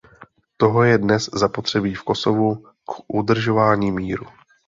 [0.57, 2.55] Toho je dnes zapotřebí v Kosovu
[2.85, 4.25] k udržování míru.